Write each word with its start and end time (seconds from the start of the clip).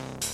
you 0.00 0.29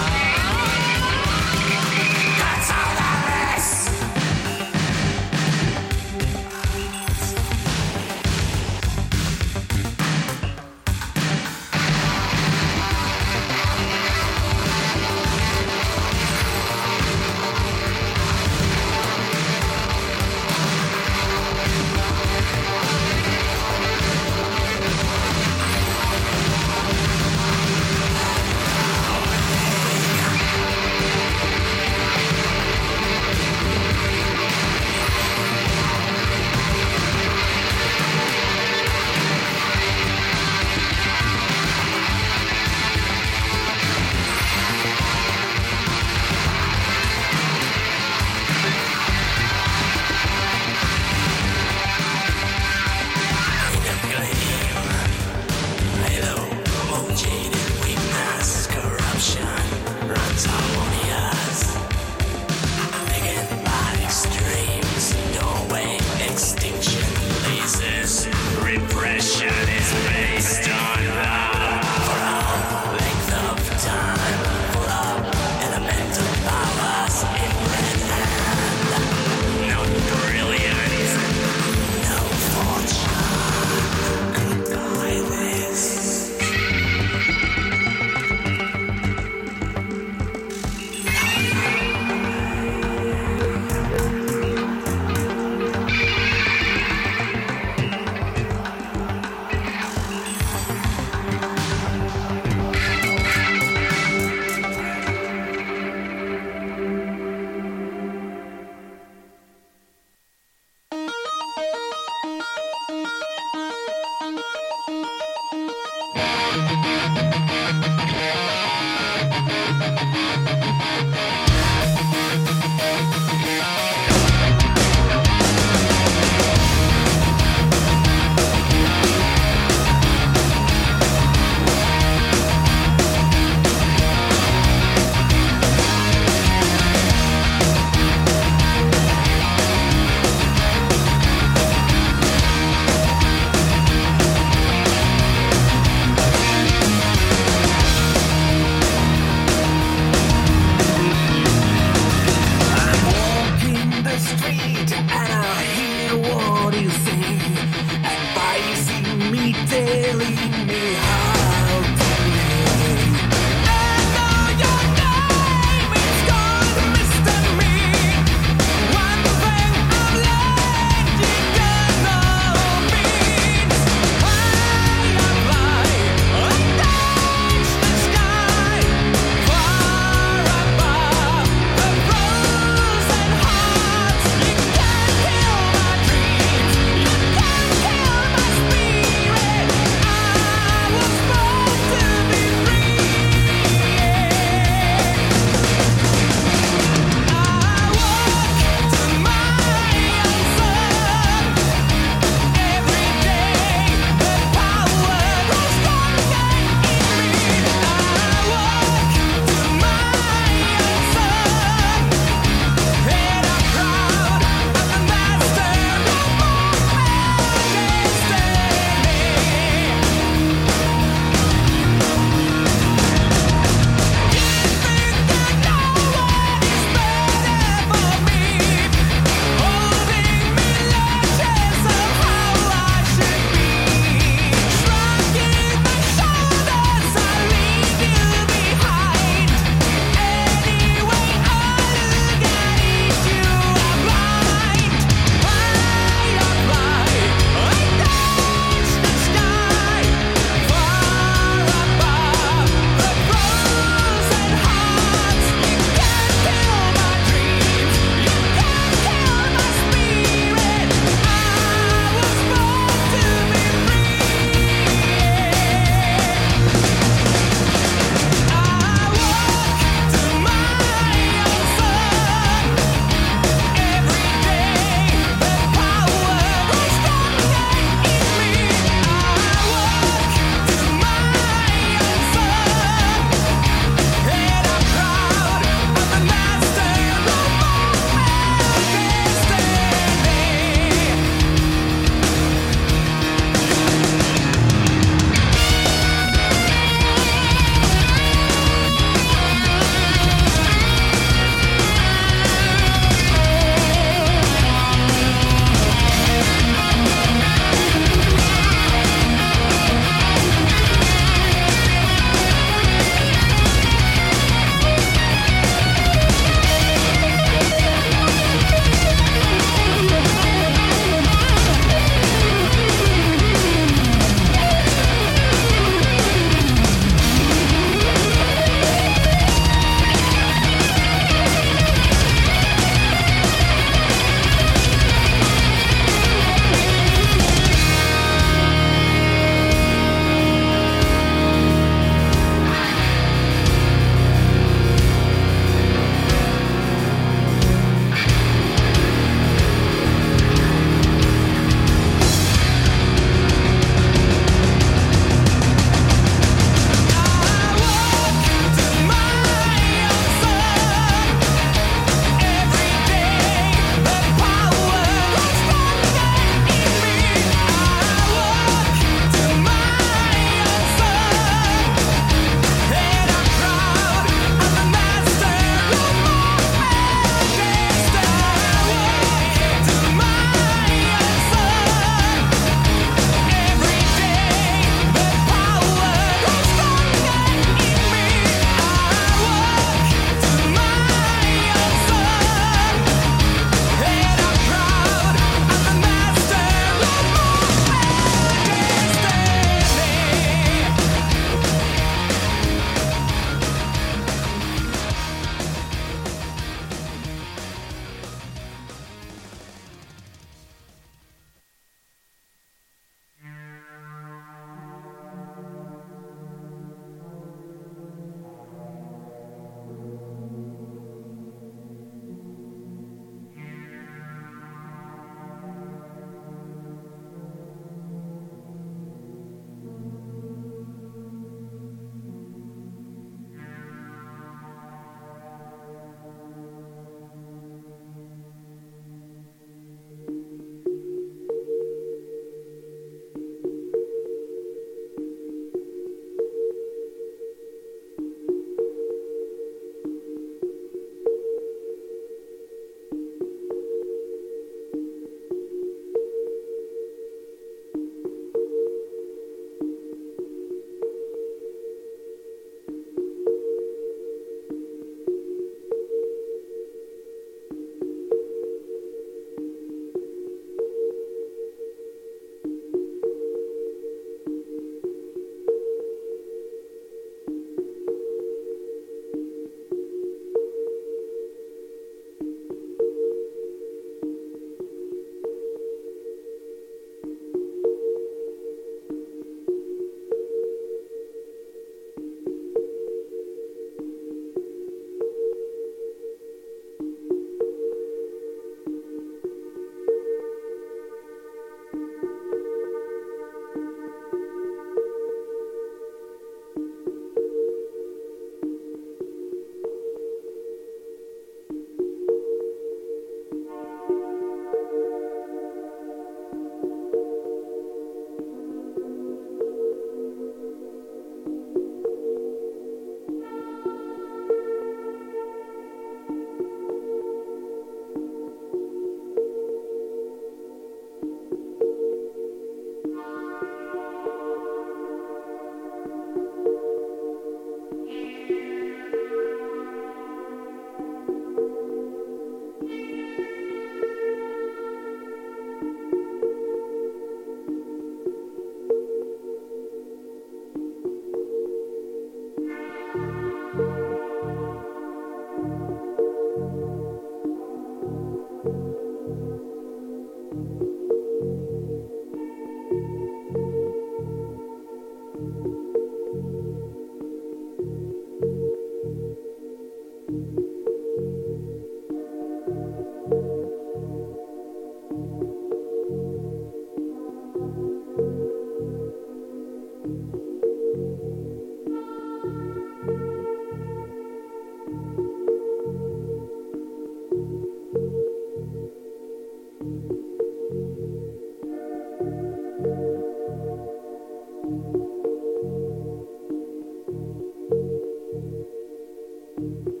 you. 599.57 600.00